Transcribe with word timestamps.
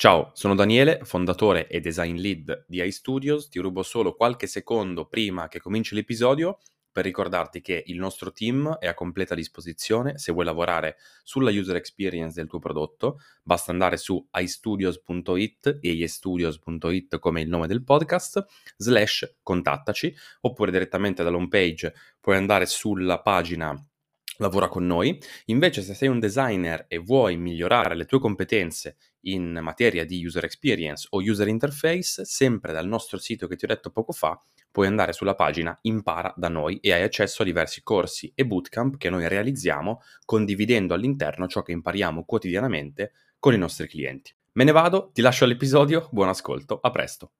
Ciao, 0.00 0.30
sono 0.32 0.54
Daniele, 0.54 1.00
fondatore 1.02 1.66
e 1.66 1.80
design 1.80 2.18
lead 2.18 2.66
di 2.68 2.80
iStudios. 2.80 3.48
Ti 3.48 3.58
rubo 3.58 3.82
solo 3.82 4.14
qualche 4.14 4.46
secondo 4.46 5.06
prima 5.06 5.48
che 5.48 5.58
cominci 5.58 5.96
l'episodio 5.96 6.60
per 6.92 7.04
ricordarti 7.04 7.60
che 7.60 7.82
il 7.86 7.98
nostro 7.98 8.30
team 8.30 8.76
è 8.78 8.86
a 8.86 8.94
completa 8.94 9.34
disposizione 9.34 10.16
se 10.16 10.30
vuoi 10.30 10.44
lavorare 10.44 10.98
sulla 11.24 11.50
user 11.50 11.74
experience 11.74 12.38
del 12.38 12.46
tuo 12.46 12.60
prodotto. 12.60 13.18
Basta 13.42 13.72
andare 13.72 13.96
su 13.96 14.24
istudios.it 14.32 15.78
e 15.80 15.90
istudios.it 15.90 17.18
come 17.18 17.40
il 17.40 17.48
nome 17.48 17.66
del 17.66 17.82
podcast, 17.82 18.44
slash 18.76 19.38
contattaci, 19.42 20.14
oppure 20.42 20.70
direttamente 20.70 21.24
dall'home 21.24 21.48
page 21.48 21.92
puoi 22.20 22.36
andare 22.36 22.66
sulla 22.66 23.20
pagina 23.20 23.76
lavora 24.38 24.68
con 24.68 24.86
noi. 24.86 25.18
Invece, 25.46 25.82
se 25.82 25.94
sei 25.94 26.08
un 26.08 26.18
designer 26.18 26.86
e 26.88 26.98
vuoi 26.98 27.36
migliorare 27.36 27.94
le 27.94 28.04
tue 28.04 28.18
competenze 28.18 28.96
in 29.22 29.58
materia 29.62 30.04
di 30.04 30.24
user 30.24 30.44
experience 30.44 31.06
o 31.10 31.18
user 31.18 31.48
interface, 31.48 32.24
sempre 32.24 32.72
dal 32.72 32.86
nostro 32.86 33.18
sito 33.18 33.46
che 33.46 33.56
ti 33.56 33.64
ho 33.64 33.68
detto 33.68 33.90
poco 33.90 34.12
fa, 34.12 34.40
puoi 34.70 34.86
andare 34.86 35.12
sulla 35.12 35.34
pagina 35.34 35.76
Impara 35.82 36.32
da 36.36 36.48
noi 36.48 36.78
e 36.78 36.92
hai 36.92 37.02
accesso 37.02 37.42
a 37.42 37.44
diversi 37.44 37.82
corsi 37.82 38.30
e 38.34 38.46
bootcamp 38.46 38.96
che 38.96 39.10
noi 39.10 39.26
realizziamo 39.28 40.02
condividendo 40.24 40.94
all'interno 40.94 41.46
ciò 41.46 41.62
che 41.62 41.72
impariamo 41.72 42.24
quotidianamente 42.24 43.12
con 43.38 43.54
i 43.54 43.58
nostri 43.58 43.88
clienti. 43.88 44.34
Me 44.52 44.64
ne 44.64 44.72
vado, 44.72 45.10
ti 45.12 45.22
lascio 45.22 45.44
all'episodio, 45.44 46.08
buon 46.10 46.28
ascolto, 46.28 46.78
a 46.80 46.90
presto. 46.90 47.32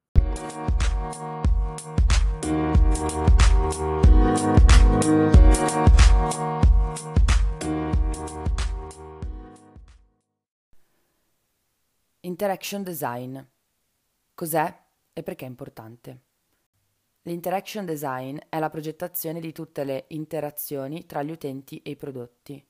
Interaction 12.40 12.84
design. 12.84 13.36
Cos'è 14.32 14.82
e 15.12 15.22
perché 15.24 15.44
è 15.44 15.48
importante? 15.48 16.20
L'interaction 17.22 17.84
design 17.84 18.38
è 18.48 18.60
la 18.60 18.70
progettazione 18.70 19.40
di 19.40 19.50
tutte 19.50 19.82
le 19.82 20.04
interazioni 20.10 21.04
tra 21.04 21.24
gli 21.24 21.32
utenti 21.32 21.82
e 21.82 21.90
i 21.90 21.96
prodotti. 21.96 22.64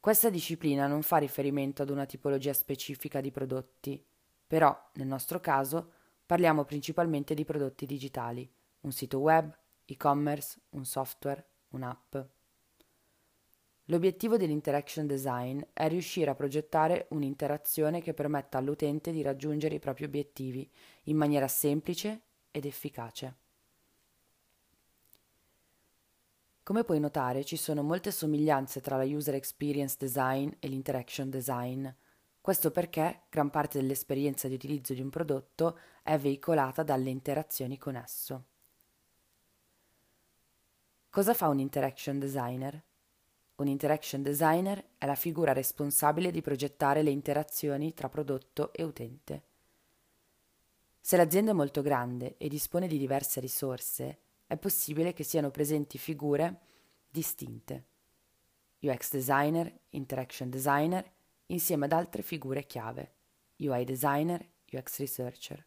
Questa 0.00 0.28
disciplina 0.28 0.88
non 0.88 1.02
fa 1.02 1.18
riferimento 1.18 1.82
ad 1.82 1.90
una 1.90 2.04
tipologia 2.04 2.52
specifica 2.52 3.20
di 3.20 3.30
prodotti, 3.30 4.04
però, 4.44 4.76
nel 4.94 5.06
nostro 5.06 5.38
caso, 5.38 5.92
parliamo 6.26 6.64
principalmente 6.64 7.34
di 7.34 7.44
prodotti 7.44 7.86
digitali, 7.86 8.52
un 8.80 8.90
sito 8.90 9.20
web, 9.20 9.56
e-commerce, 9.84 10.62
un 10.70 10.84
software, 10.84 11.46
un'app. 11.68 12.16
L'obiettivo 13.86 14.36
dell'interaction 14.36 15.06
design 15.06 15.60
è 15.72 15.88
riuscire 15.88 16.30
a 16.30 16.34
progettare 16.34 17.06
un'interazione 17.10 18.00
che 18.00 18.14
permetta 18.14 18.58
all'utente 18.58 19.10
di 19.10 19.22
raggiungere 19.22 19.74
i 19.74 19.80
propri 19.80 20.04
obiettivi 20.04 20.70
in 21.04 21.16
maniera 21.16 21.48
semplice 21.48 22.20
ed 22.52 22.64
efficace. 22.64 23.36
Come 26.62 26.84
puoi 26.84 27.00
notare, 27.00 27.44
ci 27.44 27.56
sono 27.56 27.82
molte 27.82 28.12
somiglianze 28.12 28.80
tra 28.80 28.96
la 28.96 29.04
user 29.04 29.34
experience 29.34 29.96
design 29.98 30.48
e 30.60 30.68
l'interaction 30.68 31.28
design. 31.28 31.88
Questo 32.40 32.70
perché 32.70 33.22
gran 33.28 33.50
parte 33.50 33.80
dell'esperienza 33.80 34.46
di 34.46 34.54
utilizzo 34.54 34.94
di 34.94 35.00
un 35.00 35.10
prodotto 35.10 35.76
è 36.04 36.16
veicolata 36.18 36.84
dalle 36.84 37.10
interazioni 37.10 37.78
con 37.78 37.96
esso. 37.96 38.44
Cosa 41.10 41.34
fa 41.34 41.48
un 41.48 41.58
interaction 41.58 42.20
designer? 42.20 42.80
Un 43.56 43.68
interaction 43.68 44.22
designer 44.22 44.82
è 44.96 45.04
la 45.04 45.14
figura 45.14 45.52
responsabile 45.52 46.30
di 46.30 46.40
progettare 46.40 47.02
le 47.02 47.10
interazioni 47.10 47.92
tra 47.92 48.08
prodotto 48.08 48.72
e 48.72 48.82
utente. 48.82 49.42
Se 50.98 51.16
l'azienda 51.16 51.50
è 51.50 51.54
molto 51.54 51.82
grande 51.82 52.36
e 52.38 52.48
dispone 52.48 52.86
di 52.86 52.96
diverse 52.96 53.40
risorse, 53.40 54.18
è 54.46 54.56
possibile 54.56 55.12
che 55.12 55.22
siano 55.22 55.50
presenti 55.50 55.98
figure 55.98 56.60
distinte. 57.10 57.84
UX 58.80 59.12
designer, 59.12 59.72
interaction 59.90 60.48
designer, 60.48 61.08
insieme 61.46 61.84
ad 61.84 61.92
altre 61.92 62.22
figure 62.22 62.64
chiave, 62.64 63.12
UI 63.56 63.84
designer, 63.84 64.44
UX 64.72 64.98
researcher. 64.98 65.64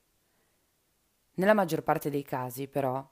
Nella 1.36 1.54
maggior 1.54 1.84
parte 1.84 2.10
dei 2.10 2.24
casi, 2.24 2.68
però, 2.68 3.08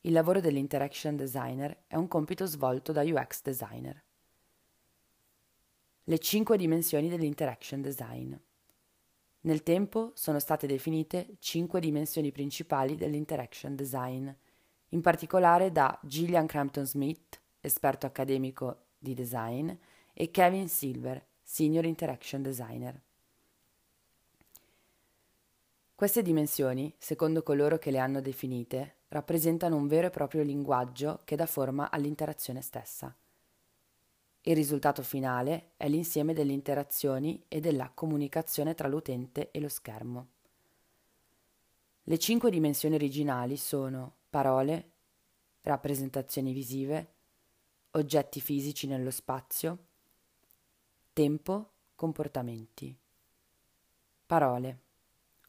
il 0.00 0.12
lavoro 0.12 0.40
dell'interaction 0.40 1.14
designer 1.14 1.84
è 1.86 1.96
un 1.96 2.08
compito 2.08 2.46
svolto 2.46 2.90
da 2.90 3.02
UX 3.02 3.42
designer 3.42 4.02
le 6.04 6.18
cinque 6.18 6.58
dimensioni 6.58 7.08
dell'interaction 7.08 7.80
design. 7.80 8.34
Nel 9.40 9.62
tempo 9.62 10.12
sono 10.14 10.38
state 10.38 10.66
definite 10.66 11.36
cinque 11.38 11.80
dimensioni 11.80 12.30
principali 12.30 12.94
dell'interaction 12.94 13.74
design, 13.74 14.28
in 14.90 15.00
particolare 15.00 15.72
da 15.72 15.98
Gillian 16.02 16.46
Crampton 16.46 16.86
Smith, 16.86 17.40
esperto 17.60 18.06
accademico 18.06 18.84
di 18.98 19.14
design, 19.14 19.70
e 20.12 20.30
Kevin 20.30 20.68
Silver, 20.68 21.26
senior 21.42 21.84
interaction 21.84 22.42
designer. 22.42 23.00
Queste 25.94 26.22
dimensioni, 26.22 26.94
secondo 26.98 27.42
coloro 27.42 27.78
che 27.78 27.90
le 27.90 27.98
hanno 27.98 28.20
definite, 28.20 28.96
rappresentano 29.08 29.76
un 29.76 29.86
vero 29.86 30.08
e 30.08 30.10
proprio 30.10 30.42
linguaggio 30.42 31.20
che 31.24 31.36
dà 31.36 31.46
forma 31.46 31.90
all'interazione 31.90 32.60
stessa. 32.60 33.16
Il 34.46 34.54
risultato 34.54 35.02
finale 35.02 35.70
è 35.78 35.88
l'insieme 35.88 36.34
delle 36.34 36.52
interazioni 36.52 37.42
e 37.48 37.60
della 37.60 37.90
comunicazione 37.94 38.74
tra 38.74 38.88
l'utente 38.88 39.50
e 39.50 39.58
lo 39.58 39.70
schermo. 39.70 40.28
Le 42.02 42.18
cinque 42.18 42.50
dimensioni 42.50 42.94
originali 42.94 43.56
sono 43.56 44.16
parole, 44.28 44.90
rappresentazioni 45.62 46.52
visive, 46.52 47.12
oggetti 47.92 48.42
fisici 48.42 48.86
nello 48.86 49.10
spazio, 49.10 49.78
tempo, 51.14 51.70
comportamenti. 51.94 52.94
Parole. 54.26 54.80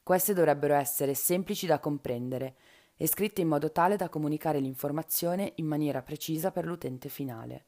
Queste 0.03 0.33
dovrebbero 0.33 0.75
essere 0.75 1.15
semplici 1.15 1.65
da 1.65 1.79
comprendere 1.79 2.55
e 2.95 3.07
scritte 3.07 3.41
in 3.41 3.49
modo 3.49 3.73
tale 3.73 3.97
da 3.97 4.07
comunicare 4.07 4.61
l'informazione 4.61 5.51
in 5.57 5.65
maniera 5.65 6.01
precisa 6.01 6.51
per 6.51 6.65
l'utente 6.65 7.09
finale. 7.09 7.65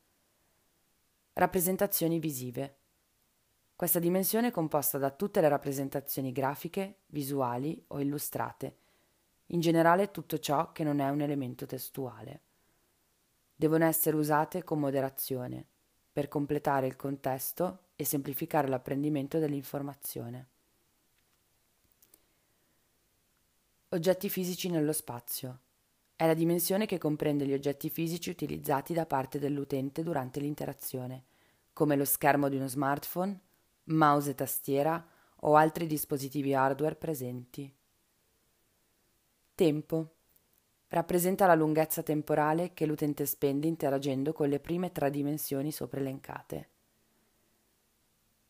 Rappresentazioni 1.38 2.18
visive. 2.18 2.78
Questa 3.76 4.00
dimensione 4.00 4.48
è 4.48 4.52
composta 4.52 4.98
da 4.98 5.12
tutte 5.12 5.40
le 5.40 5.48
rappresentazioni 5.48 6.32
grafiche, 6.32 7.02
visuali 7.06 7.80
o 7.90 8.00
illustrate, 8.00 8.78
in 9.48 9.60
generale 9.60 10.10
tutto 10.10 10.40
ciò 10.40 10.72
che 10.72 10.84
non 10.84 11.00
è 11.00 11.08
un 11.10 11.22
elemento 11.22 11.68
testuale. 11.68 12.42
Devono 13.56 13.86
essere 13.86 14.18
usate 14.18 14.64
con 14.64 14.80
moderazione, 14.80 15.64
per 16.12 16.28
completare 16.28 16.88
il 16.88 16.96
contesto 16.96 17.90
e 17.96 18.04
semplificare 18.04 18.68
l'apprendimento 18.68 19.38
dell'informazione. 19.38 20.48
Oggetti 23.90 24.28
fisici 24.28 24.70
nello 24.70 24.92
spazio. 24.92 25.60
È 26.18 26.26
la 26.26 26.34
dimensione 26.34 26.88
che 26.88 26.98
comprende 26.98 27.46
gli 27.46 27.54
oggetti 27.54 27.92
fisici 27.92 28.32
utilizzati 28.32 28.92
da 28.92 29.06
parte 29.06 29.38
dell'utente 29.38 30.02
durante 30.02 30.40
l'interazione, 30.40 31.26
come 31.74 31.96
lo 31.96 32.06
schermo 32.06 32.50
di 32.50 32.56
uno 32.56 32.68
smartphone, 32.68 33.40
mouse 33.84 34.32
e 34.32 34.36
tastiera 34.36 35.08
o 35.42 35.56
altri 35.56 35.86
dispositivi 35.86 36.56
hardware 36.56 36.96
presenti. 36.96 37.72
Tempo. 39.54 40.16
Rappresenta 40.88 41.46
la 41.46 41.54
lunghezza 41.54 42.02
temporale 42.02 42.74
che 42.74 42.88
l'utente 42.88 43.28
spende 43.28 43.68
interagendo 43.68 44.34
con 44.34 44.50
le 44.50 44.60
prime 44.60 44.92
tre 44.92 45.12
dimensioni 45.12 45.72
sopra 45.72 46.00
elencate. 46.00 46.70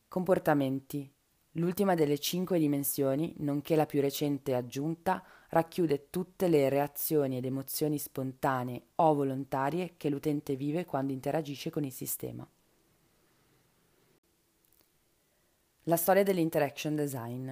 Comportamenti. 0.08 1.14
L'ultima 1.58 1.96
delle 1.96 2.20
cinque 2.20 2.60
dimensioni, 2.60 3.34
nonché 3.38 3.76
la 3.76 3.88
più 3.88 4.00
recente 4.00 4.54
aggiunta, 4.54 5.24
racchiude 5.50 6.12
tutte 6.12 6.48
le 6.48 6.70
reazioni 6.70 7.38
ed 7.38 7.46
emozioni 7.46 7.98
spontanee 7.98 8.90
o 8.96 9.16
volontarie 9.16 9.96
che 9.98 10.10
l'utente 10.10 10.56
vive 10.56 10.86
quando 10.86 11.14
interagisce 11.14 11.72
con 11.72 11.84
il 11.84 11.92
sistema. 11.92 12.48
La 15.84 15.96
storia 15.96 16.22
dell'interaction 16.22 16.96
design. 16.96 17.52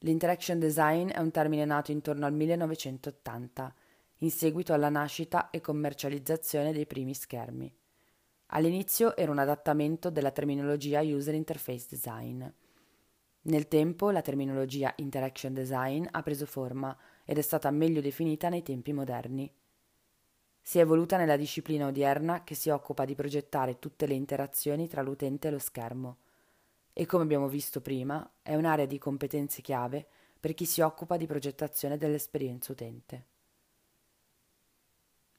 L'interaction 0.00 0.58
design 0.58 1.08
è 1.08 1.20
un 1.20 1.30
termine 1.30 1.64
nato 1.64 1.90
intorno 1.90 2.26
al 2.26 2.34
1980, 2.34 3.74
in 4.18 4.30
seguito 4.30 4.74
alla 4.74 4.90
nascita 4.90 5.48
e 5.48 5.62
commercializzazione 5.62 6.74
dei 6.74 6.84
primi 6.84 7.14
schermi. 7.14 7.74
All'inizio 8.48 9.16
era 9.16 9.30
un 9.30 9.38
adattamento 9.38 10.10
della 10.10 10.32
terminologia 10.32 11.00
User 11.00 11.32
Interface 11.32 11.86
Design 11.88 12.44
nel 13.46 13.68
tempo 13.68 14.10
la 14.10 14.22
terminologia 14.22 14.92
interaction 14.96 15.52
design 15.52 16.06
ha 16.10 16.22
preso 16.22 16.46
forma 16.46 16.96
ed 17.24 17.38
è 17.38 17.42
stata 17.42 17.70
meglio 17.70 18.00
definita 18.00 18.48
nei 18.48 18.62
tempi 18.62 18.92
moderni. 18.92 19.52
Si 20.60 20.78
è 20.78 20.80
evoluta 20.80 21.18
nella 21.18 21.36
disciplina 21.36 21.86
odierna 21.86 22.42
che 22.42 22.54
si 22.54 22.70
occupa 22.70 23.04
di 23.04 23.14
progettare 23.14 23.78
tutte 23.78 24.06
le 24.06 24.14
interazioni 24.14 24.88
tra 24.88 25.02
l'utente 25.02 25.48
e 25.48 25.50
lo 25.50 25.58
schermo. 25.58 26.18
e, 26.96 27.06
come 27.06 27.24
abbiamo 27.24 27.48
visto 27.48 27.80
prima, 27.80 28.36
è 28.40 28.54
un'area 28.54 28.86
di 28.86 28.98
competenze 28.98 29.60
chiave 29.62 30.06
per 30.38 30.54
chi 30.54 30.64
si 30.64 30.80
occupa 30.80 31.16
di 31.16 31.26
progettazione 31.26 31.98
dell'esperienza 31.98 32.70
utente. 32.70 33.26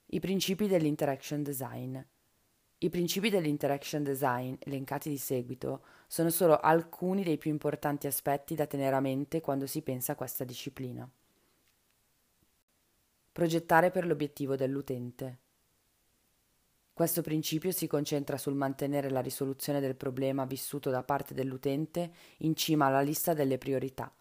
I 0.08 0.20
principi 0.20 0.68
dell'interaction 0.68 1.44
design. 1.44 1.98
I 2.78 2.90
principi 2.90 3.30
dell'interaction 3.30 4.04
design, 4.04 4.56
elencati 4.60 5.10
di 5.10 5.18
seguito, 5.18 5.84
sono 6.08 6.30
solo 6.30 6.60
alcuni 6.60 7.24
dei 7.24 7.38
più 7.38 7.50
importanti 7.50 8.06
aspetti 8.06 8.54
da 8.54 8.68
tenere 8.68 8.96
a 8.96 9.00
mente 9.00 9.40
quando 9.40 9.66
si 9.66 9.82
pensa 9.82 10.12
a 10.12 10.16
questa 10.16 10.44
disciplina. 10.44 11.10
Progettare 13.32 13.92
per 13.92 14.06
l'obiettivo 14.06 14.56
dell'utente. 14.56 15.40
Questo 16.94 17.22
principio 17.22 17.72
si 17.72 17.88
concentra 17.88 18.38
sul 18.38 18.56
mantenere 18.56 19.10
la 19.10 19.20
risoluzione 19.20 19.82
del 19.82 19.96
problema 19.96 20.46
vissuto 20.46 20.90
da 20.90 21.04
parte 21.04 21.34
dell'utente 21.34 22.12
in 22.38 22.56
cima 22.56 22.86
alla 22.86 23.02
lista 23.02 23.34
delle 23.34 23.58
priorità. 23.58 24.14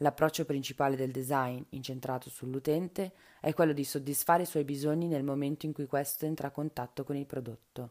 L'approccio 0.00 0.44
principale 0.44 0.94
del 0.94 1.10
design, 1.10 1.62
incentrato 1.70 2.28
sull'utente, 2.28 3.12
è 3.40 3.54
quello 3.54 3.72
di 3.72 3.82
soddisfare 3.82 4.42
i 4.42 4.46
suoi 4.46 4.64
bisogni 4.64 5.08
nel 5.08 5.24
momento 5.24 5.64
in 5.64 5.72
cui 5.72 5.86
questo 5.86 6.26
entra 6.26 6.48
a 6.48 6.50
contatto 6.50 7.02
con 7.02 7.16
il 7.16 7.24
prodotto. 7.24 7.90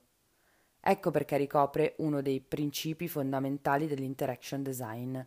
Ecco 0.80 1.10
perché 1.10 1.36
ricopre 1.38 1.96
uno 1.98 2.22
dei 2.22 2.42
principi 2.42 3.08
fondamentali 3.08 3.88
dell'interaction 3.88 4.62
design. 4.62 5.20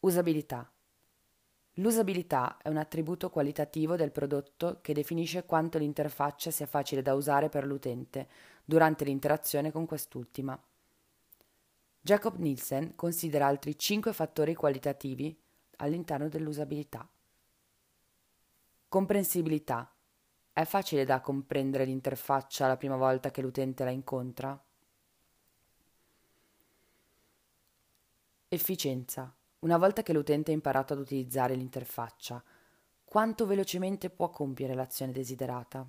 Usabilità. 0.00 0.70
L'usabilità 1.78 2.58
è 2.60 2.68
un 2.68 2.76
attributo 2.76 3.30
qualitativo 3.30 3.96
del 3.96 4.10
prodotto 4.10 4.80
che 4.82 4.92
definisce 4.92 5.44
quanto 5.44 5.78
l'interfaccia 5.78 6.50
sia 6.50 6.66
facile 6.66 7.00
da 7.00 7.14
usare 7.14 7.48
per 7.48 7.66
l'utente 7.66 8.28
durante 8.64 9.04
l'interazione 9.04 9.72
con 9.72 9.86
quest'ultima. 9.86 10.62
Jacob 12.06 12.36
Nielsen 12.36 12.94
considera 12.94 13.48
altri 13.48 13.76
cinque 13.76 14.12
fattori 14.12 14.54
qualitativi 14.54 15.36
all'interno 15.78 16.28
dell'usabilità. 16.28 17.04
Comprensibilità. 18.88 19.92
È 20.52 20.62
facile 20.62 21.04
da 21.04 21.20
comprendere 21.20 21.84
l'interfaccia 21.84 22.68
la 22.68 22.76
prima 22.76 22.94
volta 22.94 23.32
che 23.32 23.42
l'utente 23.42 23.82
la 23.82 23.90
incontra? 23.90 24.64
Efficienza. 28.50 29.34
Una 29.58 29.76
volta 29.76 30.04
che 30.04 30.12
l'utente 30.12 30.52
ha 30.52 30.54
imparato 30.54 30.92
ad 30.92 31.00
utilizzare 31.00 31.56
l'interfaccia, 31.56 32.40
quanto 33.04 33.46
velocemente 33.46 34.10
può 34.10 34.30
compiere 34.30 34.74
l'azione 34.74 35.10
desiderata? 35.10 35.84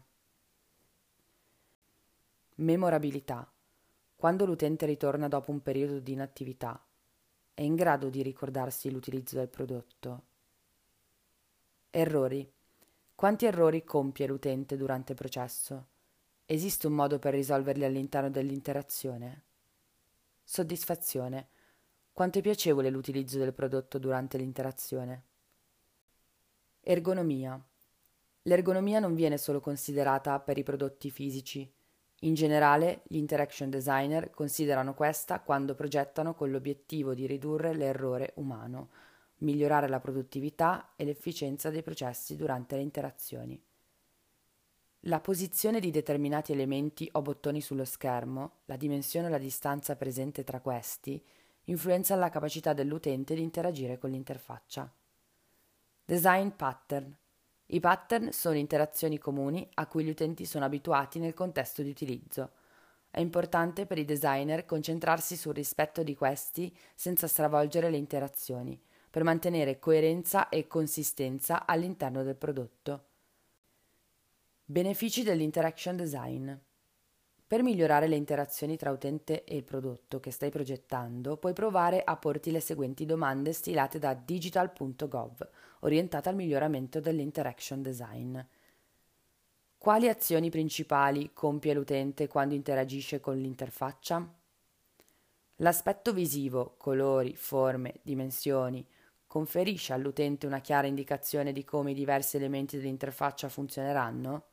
Memorabilità. 2.56 3.52
Quando 4.18 4.48
l'utente 4.48 4.88
ritorna 4.88 5.28
dopo 5.28 5.52
un 5.52 5.62
periodo 5.62 6.00
di 6.00 6.14
inattività, 6.14 6.84
è 7.54 7.62
in 7.62 7.76
grado 7.76 8.10
di 8.10 8.24
ricordarsi 8.24 8.90
l'utilizzo 8.90 9.36
del 9.36 9.48
prodotto. 9.48 10.24
Errori. 11.92 12.52
Quanti 13.14 13.46
errori 13.46 13.84
compie 13.84 14.26
l'utente 14.26 14.76
durante 14.76 15.12
il 15.12 15.20
processo? 15.20 15.88
Esiste 16.48 16.88
un 16.88 16.94
modo 16.94 17.20
per 17.20 17.36
risolverli 17.36 17.86
all'interno 17.86 18.32
dell'interazione? 18.32 19.44
Soddisfazione. 20.44 21.50
Quanto 22.12 22.40
è 22.40 22.42
piacevole 22.42 22.90
l'utilizzo 22.90 23.38
del 23.38 23.54
prodotto 23.54 24.00
durante 24.00 24.40
l'interazione. 24.40 25.26
Ergonomia. 26.82 27.64
L'ergonomia 28.42 28.98
non 29.00 29.14
viene 29.14 29.38
solo 29.38 29.60
considerata 29.60 30.40
per 30.40 30.58
i 30.58 30.64
prodotti 30.64 31.12
fisici. 31.12 31.72
In 32.22 32.34
generale, 32.34 33.02
gli 33.08 33.18
interaction 33.18 33.70
designer 33.70 34.32
considerano 34.32 34.94
questa 34.96 35.40
quando 35.40 35.76
progettano 35.76 36.34
con 36.34 36.50
l'obiettivo 36.50 37.14
di 37.14 37.28
ridurre 37.28 37.76
l'errore 37.76 38.32
umano, 38.36 38.90
migliorare 39.40 39.88
la 39.88 40.00
produttività 40.00 40.94
e 40.96 41.06
l'efficienza 41.06 41.70
dei 41.70 41.84
processi 41.84 42.36
durante 42.36 42.76
le 42.76 42.82
interazioni. 42.82 43.62
La 45.02 45.20
posizione 45.20 45.80
di 45.80 45.92
determinati 45.92 46.52
elementi 46.52 47.08
o 47.14 47.22
bottoni 47.22 47.62
sullo 47.62 47.86
schermo, 47.86 48.62
la 48.66 48.78
dimensione 48.78 49.28
o 49.28 49.30
la 49.30 49.38
distanza 49.38 49.96
presente 49.96 50.44
tra 50.44 50.60
questi, 50.60 51.24
influenza 51.66 52.16
la 52.16 52.30
capacità 52.30 52.74
dell'utente 52.74 53.36
di 53.36 53.42
interagire 53.42 54.00
con 54.00 54.10
l'interfaccia. 54.10 54.92
Design 56.04 56.50
pattern. 56.50 57.16
I 57.70 57.80
pattern 57.82 58.32
sono 58.32 58.56
interazioni 58.56 59.18
comuni 59.18 59.68
a 59.74 59.88
cui 59.88 60.06
gli 60.06 60.10
utenti 60.10 60.46
sono 60.46 60.64
abituati 60.64 61.20
nel 61.20 61.34
contesto 61.34 61.82
di 61.82 61.90
utilizzo. 61.90 62.52
È 63.10 63.20
importante 63.20 63.86
per 63.86 63.98
i 63.98 64.06
designer 64.06 64.66
concentrarsi 64.66 65.36
sul 65.36 65.54
rispetto 65.54 66.02
di 66.02 66.16
questi 66.16 66.76
senza 66.96 67.28
stravolgere 67.28 67.90
le 67.90 67.98
interazioni, 67.98 68.80
per 69.10 69.24
mantenere 69.24 69.80
coerenza 69.80 70.48
e 70.50 70.68
consistenza 70.68 71.66
all'interno 71.66 72.24
del 72.24 72.36
prodotto. 72.36 73.06
Benefici 74.64 75.24
dell'interaction 75.24 75.96
design. 75.96 76.52
Per 77.48 77.64
migliorare 77.64 78.08
le 78.08 78.18
interazioni 78.18 78.76
tra 78.76 78.92
utente 78.92 79.46
e 79.46 79.56
il 79.56 79.64
prodotto 79.64 80.20
che 80.20 80.32
stai 80.32 80.50
progettando, 80.50 81.38
puoi 81.38 81.54
provare 81.54 82.04
a 82.04 82.18
porti 82.18 82.52
le 82.52 82.60
seguenti 82.60 83.06
domande 83.06 83.54
stilate 83.54 84.00
da 84.00 84.14
digital.gov, 84.14 85.50
orientate 85.80 86.28
al 86.28 86.36
miglioramento 86.36 87.00
dell'interaction 87.00 87.82
design. 87.82 88.38
Quali 89.78 90.10
azioni 90.10 90.50
principali 90.50 91.32
compie 91.32 91.74
l'utente 91.74 92.28
quando 92.28 92.54
interagisce 92.54 93.22
con 93.22 93.38
l'interfaccia? 93.38 94.30
L'aspetto 95.62 96.12
visivo, 96.12 96.76
colori, 96.78 97.34
forme, 97.38 98.02
dimensioni, 98.02 98.86
conferisce 99.26 99.94
all'utente 99.94 100.46
una 100.46 100.60
chiara 100.60 100.88
indicazione 100.88 101.54
di 101.54 101.64
come 101.64 101.92
i 101.92 101.94
diversi 101.94 102.36
elementi 102.36 102.76
dell'interfaccia 102.76 103.48
funzioneranno? 103.48 104.44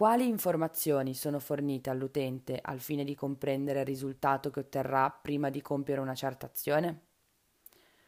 Quali 0.00 0.26
informazioni 0.26 1.12
sono 1.12 1.38
fornite 1.38 1.90
all'utente 1.90 2.58
al 2.62 2.80
fine 2.80 3.04
di 3.04 3.14
comprendere 3.14 3.80
il 3.80 3.84
risultato 3.84 4.48
che 4.48 4.60
otterrà 4.60 5.10
prima 5.10 5.50
di 5.50 5.60
compiere 5.60 6.00
una 6.00 6.14
certa 6.14 6.46
azione? 6.46 7.00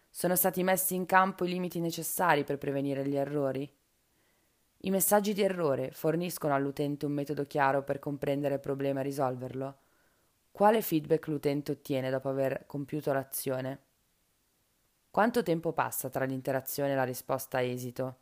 Sono 0.09 0.35
stati 0.35 0.63
messi 0.63 0.95
in 0.95 1.05
campo 1.05 1.45
i 1.45 1.49
limiti 1.49 1.81
necessari 1.81 2.45
per 2.45 2.57
prevenire 2.57 3.07
gli 3.07 3.15
errori? 3.15 3.71
I 4.79 4.91
messaggi 4.91 5.35
di 5.35 5.43
errore 5.43 5.91
forniscono 5.91 6.55
all'utente 6.55 7.05
un 7.05 7.13
metodo 7.13 7.45
chiaro 7.45 7.83
per 7.83 7.99
comprendere 7.99 8.55
il 8.55 8.61
problema 8.61 9.01
e 9.01 9.03
risolverlo? 9.03 9.79
Quale 10.51 10.81
feedback 10.81 11.27
l'utente 11.27 11.73
ottiene 11.73 12.09
dopo 12.09 12.31
aver 12.31 12.65
compiuto 12.65 13.13
l'azione? 13.13 13.81
Quanto 15.11 15.43
tempo 15.43 15.75
passa 15.75 16.09
tra 16.09 16.25
l'interazione 16.25 16.93
e 16.93 16.95
la 16.95 17.05
risposta 17.05 17.59
a 17.59 17.61
esito? 17.61 18.22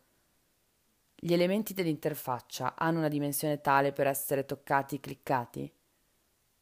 Gli 1.22 1.34
elementi 1.34 1.74
dell'interfaccia 1.74 2.76
hanno 2.76 2.96
una 2.96 3.08
dimensione 3.08 3.60
tale 3.60 3.92
per 3.92 4.06
essere 4.06 4.46
toccati 4.46 4.94
e 4.94 5.00
cliccati? 5.00 5.70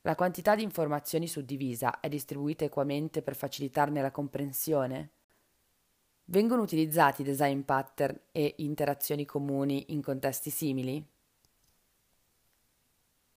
La 0.00 0.16
quantità 0.16 0.56
di 0.56 0.64
informazioni 0.64 1.28
suddivisa 1.28 2.00
è 2.00 2.08
distribuita 2.08 2.64
equamente 2.64 3.22
per 3.22 3.36
facilitarne 3.36 4.02
la 4.02 4.10
comprensione? 4.10 5.12
Vengono 6.24 6.62
utilizzati 6.62 7.22
design 7.22 7.60
pattern 7.60 8.18
e 8.32 8.56
interazioni 8.58 9.24
comuni 9.24 9.92
in 9.92 10.02
contesti 10.02 10.50
simili? 10.50 11.06